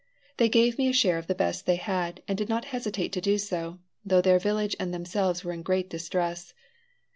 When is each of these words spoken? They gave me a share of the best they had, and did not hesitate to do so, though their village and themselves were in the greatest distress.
They 0.37 0.49
gave 0.49 0.79
me 0.79 0.89
a 0.89 0.93
share 0.93 1.19
of 1.19 1.27
the 1.27 1.35
best 1.35 1.67
they 1.67 1.75
had, 1.75 2.23
and 2.27 2.35
did 2.35 2.49
not 2.49 2.65
hesitate 2.73 3.11
to 3.11 3.21
do 3.21 3.37
so, 3.37 3.77
though 4.03 4.19
their 4.19 4.39
village 4.39 4.75
and 4.79 4.91
themselves 4.91 5.43
were 5.43 5.53
in 5.53 5.59
the 5.59 5.63
greatest 5.63 5.91
distress. 6.05 6.55